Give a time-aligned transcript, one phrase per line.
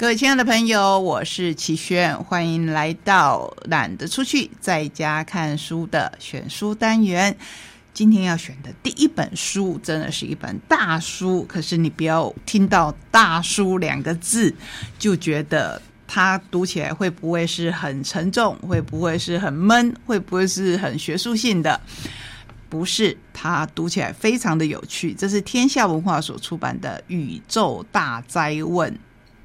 [0.00, 7.36] 各位亲爱的朋友，我是齐轩，欢迎来到懒得出去，在家看书的选书单元。
[7.92, 11.42] 今天要选的第一本书，真的是一本大书。
[11.48, 14.54] 可是你不要听到“大书”两个字，
[15.00, 18.54] 就觉得它读起来会不会是很沉重？
[18.60, 19.92] 会不会是很闷？
[20.06, 21.80] 会不会是很学术性的？
[22.68, 25.12] 不是，它读起来非常的有趣。
[25.12, 28.92] 这是天下文化所出版的《宇宙大灾问》。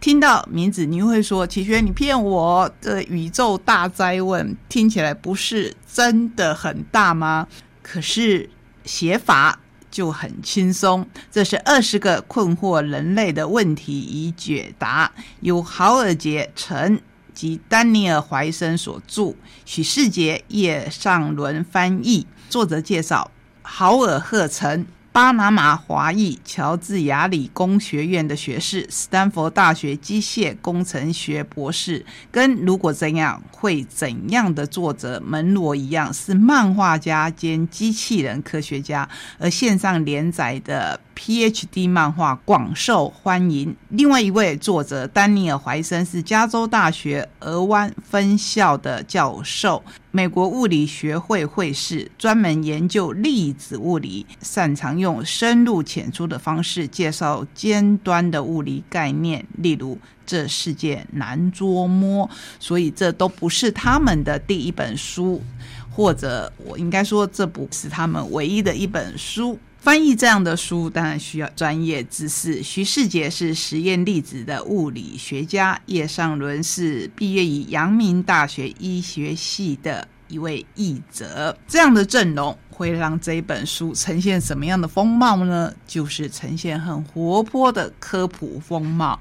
[0.04, 2.69] 听到名字，你会说：“齐轩，你骗我！
[2.82, 7.47] 这宇宙大灾问听起来不是真的很大吗？”
[7.82, 8.50] 可是
[8.83, 9.57] 写法
[9.89, 11.07] 就很轻松。
[11.31, 15.09] 这是二十个困惑人类的问题已解答，
[15.39, 17.01] 由豪尔杰陈
[17.33, 19.33] 及丹尼尔怀森所著，
[19.64, 22.28] 许世杰、叶尚伦翻译。
[22.50, 23.31] 作者介绍：
[23.61, 24.86] 豪尔赫陈。
[25.13, 41.00] 巴拿马华裔，乔治亚理工学院的学士，斯坦福大学机械工程学博士，跟如果怎样会怎样的作者门罗一样，是漫画家兼机器人科学家，而线上连载的。
[41.16, 41.88] Ph.D.
[41.88, 43.73] 漫画广受欢迎。
[43.89, 49.83] 另外一位作者丹尼尔·怀森是加州大学俄湾分校的教授，
[50.16, 62.30] 美国物理学会会士，专门研究粒子物理，擅长用深入浅出的方式介绍尖端的物理概念，例如这世界难捉摸。
[62.59, 65.42] 所以这都不是他们的第一本书，
[65.89, 69.58] 或者我应该说这不是他们唯一的一本书。
[69.84, 72.64] 翻译这样的书当然需要专业知识。
[72.64, 81.58] 徐世杰是实验粒子的物理学家，叶尚伦是毕业于阳明大学医学系的一位译者。
[81.67, 85.73] 这样的阵容会让这一本书呈现什么样的风貌呢？
[85.86, 89.20] 就是呈现很活泼的科普风貌，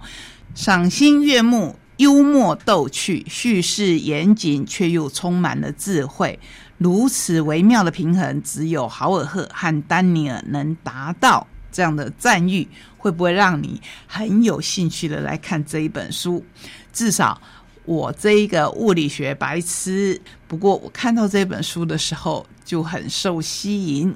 [0.54, 6.38] 赏心悦目、幽默逗趣，叙事严谨却又充满了智慧。
[6.82, 11.46] 如此微妙的平衡，只有豪尔赫和丹尼尔能达到。
[11.70, 12.68] 这样的赞誉
[12.98, 16.44] 会不会让你很有兴趣的来看这一本书？
[16.92, 17.40] 至少
[17.86, 24.14] 我这一个物理学白痴，不过我看到这本书的时候就很受吸引。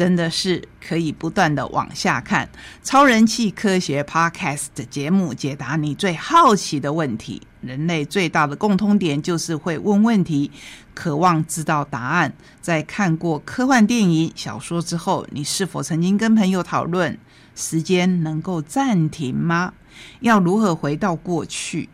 [0.00, 2.48] 真的是可以不断的往下看，
[2.82, 7.42] 超人气科学 Podcast 节目解答你最好奇的问题。
[7.60, 10.50] 人类最大的共通点就是会问问题，
[10.94, 12.32] 渴望知道答案。
[12.62, 17.18] 在看过科幻电影、小说之后，你是否曾经跟朋友讨论：
[17.54, 19.74] 时间能够暂停吗？
[20.20, 21.90] 要如何回到过去？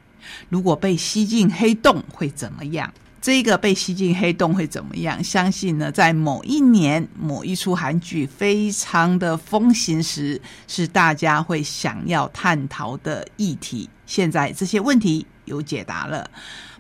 [0.49, 2.95] 如果被吸进黑洞会怎么样？
[3.27, 5.25] 这个被吸进黑洞会怎么样？
[5.25, 13.91] 相信呢，在某一年某一出韩剧非常的风行时，是大家会想要探讨的议题。
[14.07, 16.31] 现在这些问题有解答了。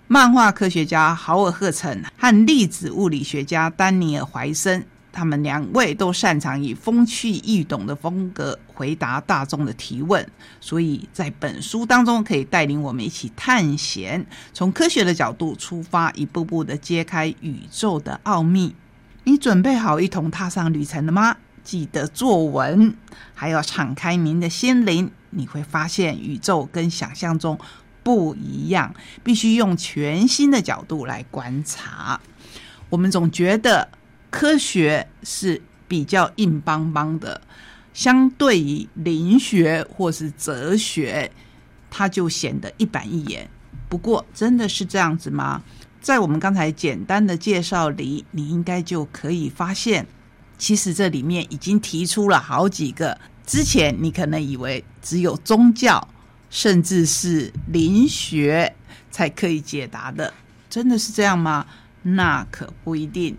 [0.06, 4.86] 漫画科学家豪尔赫城和粒子物理学家丹尼尔怀森。
[5.16, 10.28] 他们两位都擅长以风趣易懂的风格回答大众的提问，
[10.60, 18.74] 所以在本书当中可以带领我们一起探险，从科学的角度出发，一步步的揭开宇宙的奥秘。
[19.24, 21.38] 你准备好一同踏上旅程了吗？
[21.64, 22.94] 记得作文，
[23.34, 25.10] 还要敞开您的心灵。
[25.30, 27.58] 你会发现宇宙跟想象中
[28.02, 28.94] 不一样，
[29.24, 32.20] 必须用全新的角度来观察。
[32.90, 33.88] 我们总觉得。
[34.30, 37.40] 科学是比较硬邦邦的，
[37.94, 41.30] 相对于灵学或是哲学，
[41.90, 43.48] 它就显得一板一眼。
[43.88, 45.62] 不过，真的是这样子吗？
[46.00, 50.06] 在我们刚才简单的介绍里，你应该就可以发现，
[50.58, 56.08] 其实这里面已经提出了好几个之前你可能以为只有宗教
[56.50, 58.74] 甚至是灵学
[59.10, 60.32] 才可以解答的，
[60.68, 61.66] 真的是这样吗？
[62.02, 63.36] 那可不一定。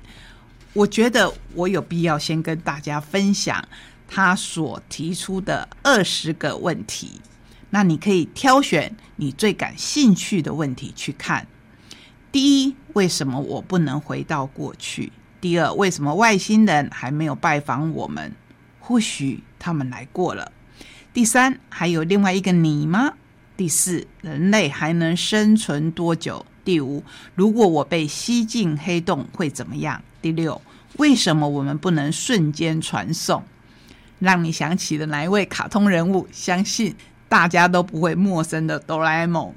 [0.77, 3.67] 我觉得我有必要先跟大家分享
[4.07, 7.19] 他所提出的二十个问题，
[7.71, 11.47] 那你可以挑选你最感兴趣的问题去看。
[12.31, 15.11] 第一，为什么我不能回到过去？
[15.41, 18.31] 第二，为什么外星人还没有拜访我们？
[18.79, 20.51] 或许他们来过了。
[21.11, 23.15] 第三，还有另外一个你吗？
[23.57, 26.45] 第四，人类还能生存多久？
[26.63, 27.03] 第五，
[27.33, 29.99] 如果我被吸进黑洞会怎么样？
[30.21, 30.61] 第六。
[30.97, 33.43] 为什么我们不能瞬间传送？
[34.19, 36.27] 让你想起的哪一位卡通人物？
[36.31, 36.95] 相信
[37.29, 39.53] 大家都不会陌生的哆啦 A 梦。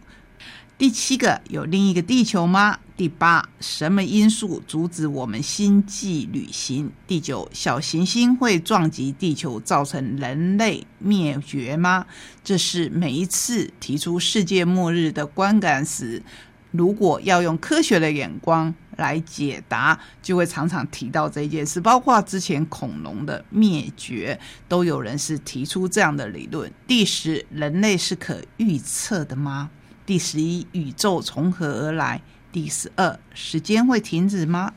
[0.77, 2.79] 第七个有另一个地球吗？
[2.97, 6.91] 第八，什么因素阻止我们星际旅行？
[7.07, 12.07] 第九，小行星会撞击地球，造成人类灭绝吗？
[12.45, 16.23] 这是每一次提出世界末日的观感时，
[16.71, 21.81] 如果要用科学的眼光来解答，就会常常提到这件事。
[21.81, 24.39] 包括之前恐龙的灭绝，
[24.69, 26.71] 都有人是提出这样的理论。
[26.87, 29.71] 第十，人类是可预测的吗？
[30.07, 32.21] 第十一，宇宙从何而来？
[32.53, 34.73] 第十二，时间会停止吗？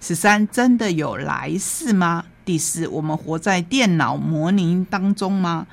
[0.00, 2.26] 十三，真的有来世吗？
[2.44, 5.66] 第四，我们活在电脑模拟当中吗？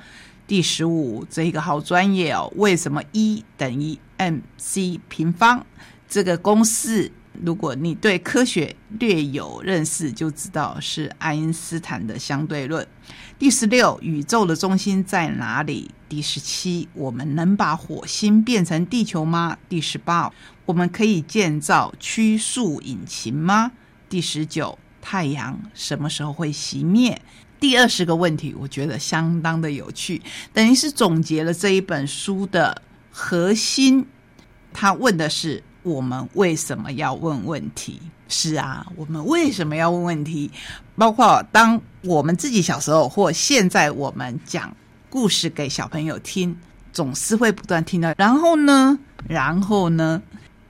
[0.46, 2.52] 第十五，这个好专业哦。
[2.56, 5.64] 为什么一等于 mc 平方？
[6.08, 7.10] 这个公式，
[7.42, 12.86] 如果你对科学略有认识，就知道是爱因斯坦的相对论。
[13.38, 15.90] 第十六，宇宙的中心在哪里？
[16.08, 19.58] 第十七，我们能把火星变成地球吗？
[19.68, 20.32] 第十八，
[20.66, 23.72] 我们可以建造曲速引擎吗？
[24.08, 27.20] 第十九，太阳什么时候会熄灭？
[27.58, 30.22] 第二十个问题，我觉得相当的有趣，
[30.52, 34.06] 等于是总结了这一本书的核心。
[34.72, 38.00] 他问的是我们为什么要问问题？
[38.26, 40.50] 是啊，我们为什么要问问题？
[40.96, 44.74] 包括当我们自己小时候，或现在我们讲
[45.10, 46.56] 故事给小朋友听，
[46.90, 48.14] 总是会不断听到。
[48.16, 48.98] 然后呢？
[49.28, 50.20] 然后呢？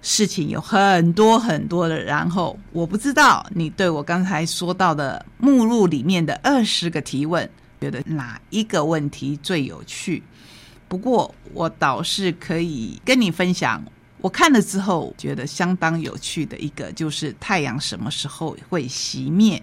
[0.03, 2.03] 事情有很多很多的。
[2.03, 7.49] 然后我不知道你对我刚才说到的目录里面的二十个提问，
[7.81, 10.23] 觉得哪一个问题最有趣？
[10.89, 13.83] 不过我倒是可以跟你分享。
[14.25, 19.63] 我看了之后觉得相当有趣的一个，就是太阳什么时候会熄灭？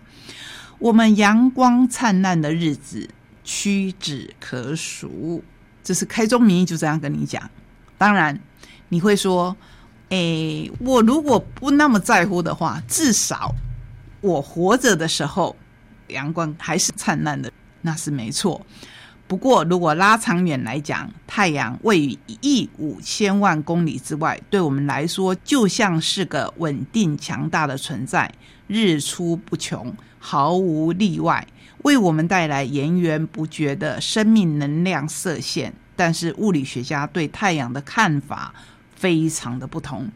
[0.77, 3.09] 我们阳光灿烂的日子
[3.43, 5.43] 屈指可数。
[5.81, 7.49] 这是开宗明义就这样跟你讲。
[7.97, 8.39] 当然
[8.89, 9.57] 你会说
[10.09, 13.55] ：“诶，我如果不那么在乎的话，至少
[14.21, 15.55] 我活着的时候
[16.09, 18.63] 阳光还是灿烂的，那是没错。”
[19.31, 28.29] 不过，如果拉长远来讲，太阳位于一亿五千万公里之外，对我们来说就像是个稳定强大的存在，
[28.67, 31.47] 日出不穷，毫无例外，
[31.83, 35.73] 为我们带来源源不绝的生命能量射线。
[35.95, 38.53] 但是，物理学家对太阳的看法
[38.93, 40.11] 非常的不同。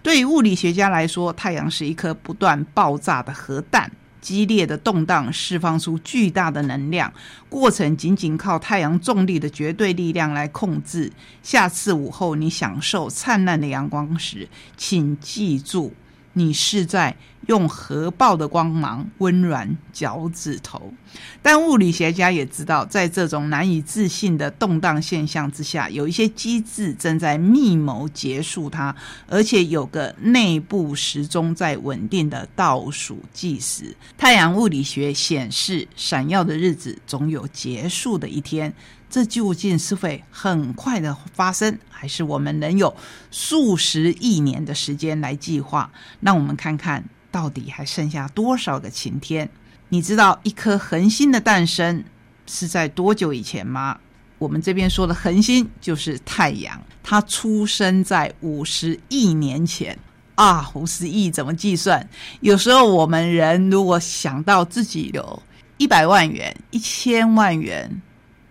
[0.00, 3.90] 对于物理学家来说，太阳是一颗不断爆炸的核弹。
[4.20, 7.12] 激烈的动荡释放出巨大的能量，
[7.48, 11.10] 过程仅仅靠太阳重力的绝对力量来控制。
[11.42, 15.92] 下次午后你享受灿烂的阳光时，请记住。
[16.32, 17.16] 你是在
[17.46, 20.92] 用核爆的光芒温暖脚趾头，
[21.42, 28.94] 但物理学家也知道，在这种难以置信的动荡现象之下，有一些机制正在密谋结束它，
[29.26, 33.96] 而且有个内部时钟在稳定的倒数计时。
[34.16, 38.72] 太阳物理学显示，闪耀的日子总有结束的一天。
[39.10, 42.94] 这究竟是会很快的发生，还是我们能有
[43.32, 45.90] 数十亿年的时间来计划？
[46.20, 49.50] 让我们看看到底还剩下多少个晴天？
[49.88, 52.04] 你知道一颗恒星的诞生
[52.46, 53.98] 是在多久以前吗？
[54.38, 59.98] 我们这边说的恒星就是太阳，它出生在五十亿年前
[60.36, 60.70] 啊！
[60.74, 62.08] 五十亿怎么计算？
[62.40, 65.42] 有时候我们人如果想到自己有
[65.76, 68.00] 一百万元、一千万元。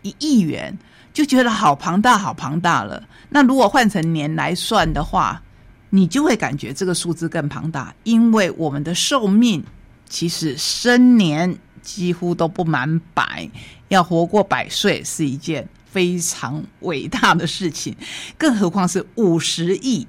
[0.10, 0.78] 一亿元
[1.14, 3.04] 就觉得好庞大，好庞大了。
[3.30, 5.42] 那如果换成年来算的话，
[5.90, 9.64] 你就会感觉这个数字更庞大，因为我们的寿命
[10.08, 13.50] 其实生年几乎都不满百，
[13.88, 17.96] 要活过百岁是一件非常伟大的事情，
[18.38, 20.08] 更何况是五十亿。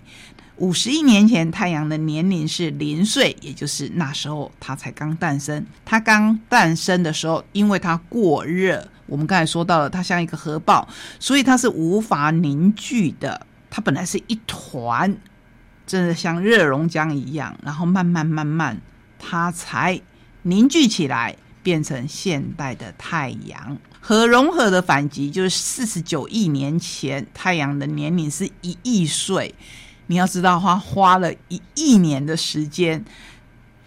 [0.56, 5.64] 五十亿年前，太阳的年龄是零岁，也就是那时候它才刚诞生。
[5.86, 8.86] 它刚诞生的时候，因为它过热。
[9.10, 10.88] 我们刚才说到了，它像一个核爆，
[11.18, 13.46] 所以它是无法凝聚的。
[13.68, 15.16] 它本来是一团，
[15.86, 18.80] 真的像热熔浆一样，然后慢慢慢慢，
[19.18, 20.00] 它才
[20.42, 23.76] 凝聚起来，变成现代的太阳。
[24.00, 29.54] 核融合的反击就是四十九亿年前，太阳的年龄是一亿岁。
[30.06, 33.04] 你要知道，它花了一亿年的时间，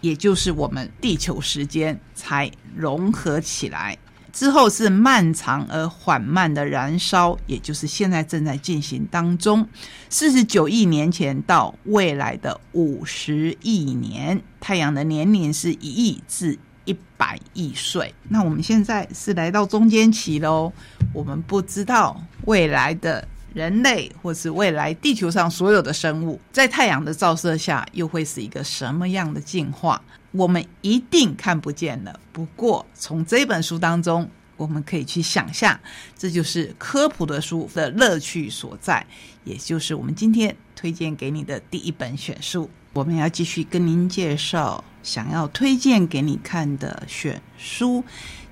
[0.00, 3.98] 也就是我们地球时间，才融合起来。
[4.34, 9.66] 之后是漫长而缓慢的燃烧，也就是现在正在进行当中。
[10.10, 18.12] 四十九亿年前到未来的五十亿年，太阳的年龄是一亿至一百亿岁。
[18.28, 20.72] 那我们现在是来到中间期喽，
[21.12, 30.02] 我们不知道未来的人类或是未来地球上所有的生物，在太阳的照射下又会是一个什么样的进化？
[30.36, 32.18] 我们一定看不见了。
[32.32, 35.78] 不过从这本书当中，我们可以去想象，
[36.18, 39.06] 这就是科普的书的乐趣所在，
[39.44, 42.68] 也就是我们今天推荐给你的第一本选书。
[42.94, 48.02] 我们要继续跟您介绍想要推荐给你看的选书。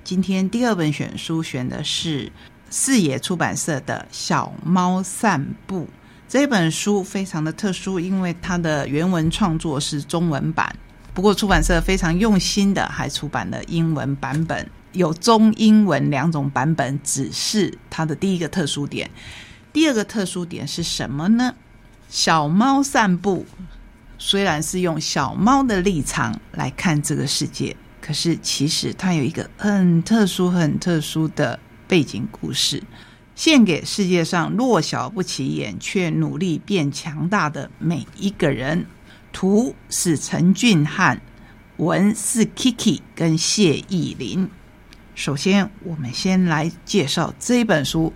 [0.05, 2.31] 今天第二本选书选的是
[2.69, 5.81] 四野出版社的《小猫散步》
[6.27, 10.75] 这本书，非常的特殊，因为它的原文创作是中文版，
[11.13, 14.69] 不过出版社非常用心的，还出版了英文版本。
[14.93, 19.09] 有中英文两种版本，只是它的第一个特殊点。
[19.71, 21.55] 第二个特殊点是什么呢？
[22.09, 23.43] 小猫散步
[24.19, 32.83] 虽然是用小猫的立场来看这个世界，可是其实它有一个很特殊、很特殊的背景故事，
[33.35, 38.85] 献给世界上弱小不起眼却努力变强大的每一个人。
[39.33, 41.21] 图是陈俊翰，
[41.75, 44.49] 文是 Kiki 跟谢意林。
[45.15, 48.13] 首先，我们先来介绍这本书，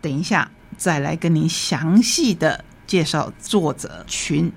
[0.00, 4.50] 等一下再来跟您详细的介绍作者群。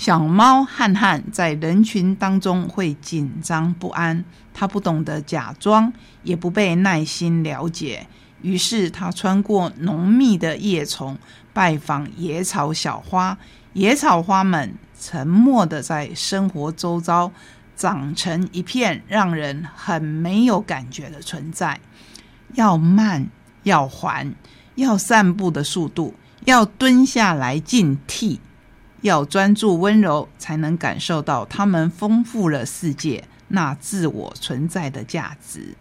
[0.00, 5.92] 小猫汉汉在人群当中会紧张不安，他不懂得假装，
[6.22, 8.06] 也不被耐心了解，
[8.40, 11.18] 于是他穿过浓密的叶丛，
[11.52, 13.36] 拜访野草小花。
[13.74, 17.30] 野草花们沉默的在生活周遭。
[17.76, 21.78] 长成一片让人很没有感觉的存在，
[22.54, 23.28] 要慢，
[23.64, 24.34] 要缓，
[24.76, 26.14] 要散步的速度，
[26.46, 28.40] 要蹲下来静替，
[29.02, 35.74] 要专注温柔，才能感受到他们丰富了世界那自我存在的价值。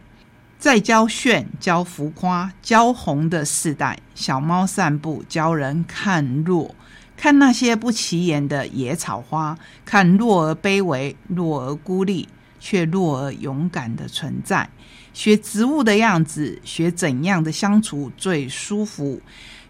[0.57, 6.75] 在教炫、教浮夸、教红的时代，小猫散步教人看弱。
[7.15, 12.29] 看那些不起眼的野草花，看弱而卑微、弱而孤立
[12.61, 14.69] 却弱而勇敢的存在。
[15.13, 19.21] 学植物的样子，学怎样的相处最舒服，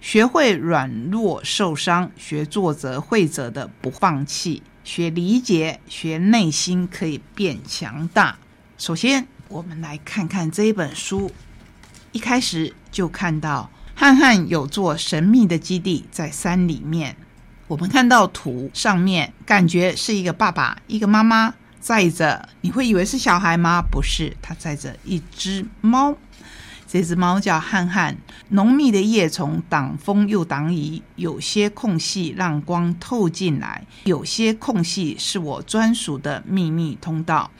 [0.02, 8.38] 学会软弱受伤，学作者会者的不放弃，学理解，学内心可以变强大。
[8.78, 11.32] 首先，我们来看看这一本书，
[12.14, 17.18] 一开始就看到汉汉有座神秘的基地在山里面。
[17.68, 23.82] 我们看到图上面，感觉是一个爸爸、一个妈妈载着，你会以为是小孩吗？
[23.82, 26.16] 不是，他载着一只猫。
[26.92, 28.18] 这只猫叫汉汉。
[28.50, 37.52] 浓密的叶丛挡风又挡雨，有些空隙让光透进来，有些空隙是我专属的秘密通道。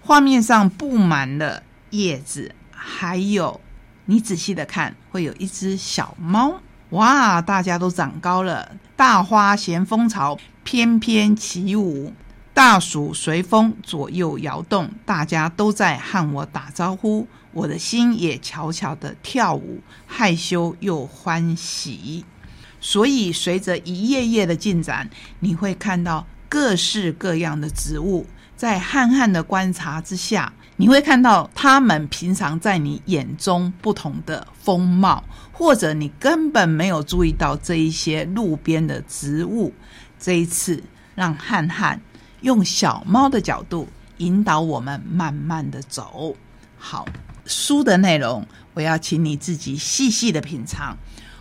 [0.00, 3.60] 画面上布满了叶子，还有
[4.06, 6.58] 你仔细的看，会有一只小猫。
[6.90, 7.42] 哇！
[7.42, 12.14] 大家都长高了，大花衔风潮翩翩起舞，
[12.58, 22.24] 大树随风左右摇动，大家都在和我打招呼，我的心也悄悄的跳舞，害羞又欢喜。
[22.80, 30.52] 所以，随着一页页的进展，你会看到各式各样的植物，在汉汉的观察之下。
[30.78, 35.22] 你会看到他们平常在你眼中不同的风貌，
[35.52, 39.72] 或者你根本没有注意到这一些路边的植物。
[40.18, 40.82] 这一次，
[41.14, 42.00] 让汉汉
[42.40, 46.34] 用小猫的角度引导我们慢慢的走。
[46.76, 47.06] 好，
[47.46, 50.96] 书的内容我要请你自己细细的品尝。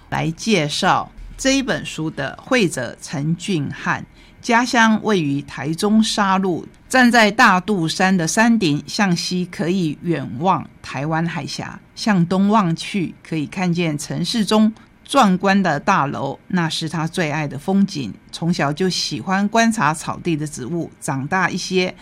[0.10, 4.06] 来介绍这一本书的绘者陈俊汉。
[4.42, 14.72] 家乡位于台中沙鹿，站在大肚山的山顶，向西可以远望台湾海峡，向东望去可以看见城市中
[15.08, 18.14] 壮观的大楼，那是他最爱的风景。
[18.30, 21.96] 从小就喜欢观察草地的植物，长大一些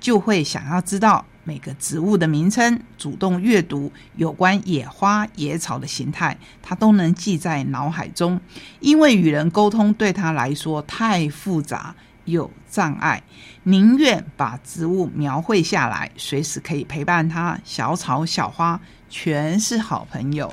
[0.00, 1.24] 就会想要知道。
[1.44, 8.40] 每个植物的名称，主动阅读有关野花野草的形态，他都能记在脑海中。
[8.80, 11.94] 因为与人沟通对他来说太复杂
[12.24, 13.22] 有障碍，
[13.62, 17.60] 宁愿把植物描绘下来，随时可以陪伴他。
[17.64, 20.52] 小草小花全是好朋友。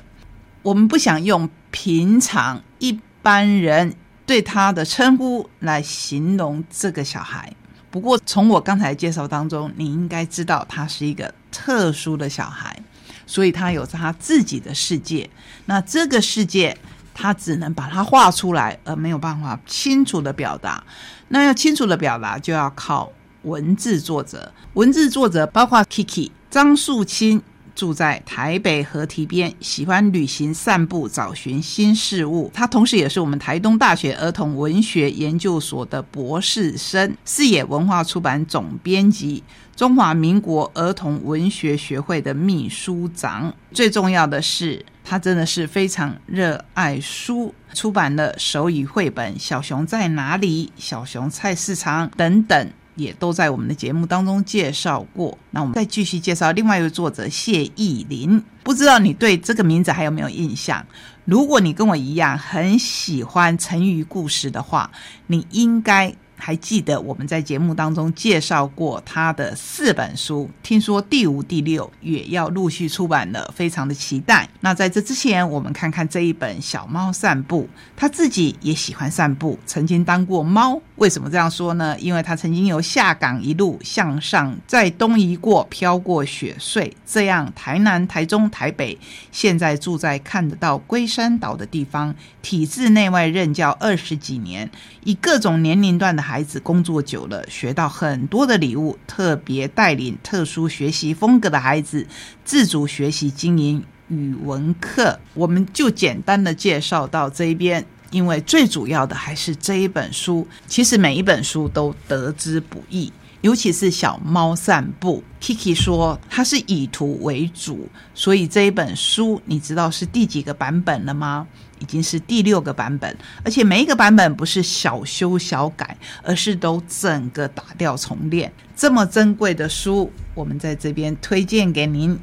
[0.61, 3.95] 我们不想用平常一般人
[4.27, 7.51] 对他的称呼来形容这个小孩。
[7.89, 12.77] 不过，从我刚才介绍当中，你应该知道他是一个特殊的小孩，
[13.25, 15.27] 所以他有着他自己的世界。
[15.65, 16.77] 那这个世界，
[17.11, 20.83] 他只能把它画出来，而没有办法清楚的表达。
[21.29, 23.11] 那要清楚的表达，就要靠
[23.41, 24.51] 文字作者。
[24.75, 27.41] 文字作者包括 Kiki、张树清、
[27.75, 32.51] 住在台北河堤边，喜欢旅行散步，找寻新事物。
[32.53, 39.43] 他同时也是我们台东大学儿童文学研究所的博士生，视野文化出版总编辑，
[39.75, 43.53] 中华民国儿童文学学会的秘书长。
[43.71, 52.69] 最重要的是，他真的是非常热爱书，出版了手语绘本《小熊在哪里》《小熊菜市场》等等。
[52.95, 55.37] 也都在我们的节目当中介绍过。
[55.51, 60.85] 那我们再继续介绍另外一位作者谢意林，不知道你对这个名字还有没有印象？
[61.25, 64.91] 如果你跟我一样很喜欢成语故事的话，
[65.27, 66.15] 你应该。
[66.43, 74.49] 还记得我们在节目当中介绍过他的四本书，听说第五、第六也要陆续出版了，非常的期待。
[74.59, 77.63] 那在这之前，我们看看这一本《小猫散步》，
[77.95, 80.81] 他自己也喜欢散步，曾经当过猫。
[80.97, 81.97] 为什么这样说呢？
[81.97, 88.99] 因为他曾经由下岗一路向上，在东移过，飘过雪穗，这样台南、台中、台北，
[89.31, 94.69] 现在住在看得到龟山岛的地方，体制内外任教二十几年，
[95.05, 96.32] 以各种年龄段的孩。
[96.33, 102.07] 孩子工作久了，学到很多的礼物，特别带领特殊学习风格的孩子
[102.43, 105.19] 自主学习经营语文课。
[105.35, 110.47] 我们就简单的介绍到这一边，因为最主要的还是这一本书。
[110.65, 113.13] 其实每一本书都得之不易，
[113.43, 115.21] 尤其是小猫散步。
[115.41, 121.45] Kiki 说它是以图为主，所以这一本书你知道是第几个版本了吗？
[121.79, 128.53] 已经是第六个版本，而且每一个版本不是小修小改，而是都整个打掉重练。
[128.73, 132.17] 这么珍贵的书，我们在这边推荐给您，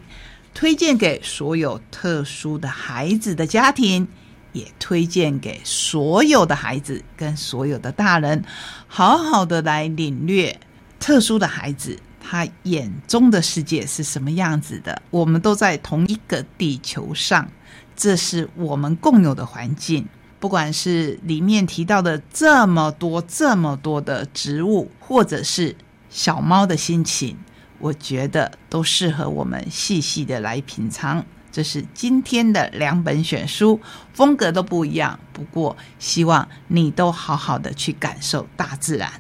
[0.55, 4.09] 推荐给所有特殊的孩子的家庭，
[4.53, 8.43] 也推荐给所有的孩子跟所有的大人，
[8.87, 10.59] 好好的来领略
[11.01, 15.03] 特殊的孩子他眼中的世界是什么样子的。
[15.11, 17.49] 我们都在同一个地球上。
[17.97, 25.77] 这是我们共有的环境，不管是里面提到的这么多、这么多的植物，或者是
[26.09, 27.37] 小猫的心情，
[27.79, 31.23] 我觉得都适合我们细细的来品尝。
[31.53, 33.79] 这是今天的两本选书，
[34.15, 39.13] 风格都不一样，不过希望你都好好的去感受大自然。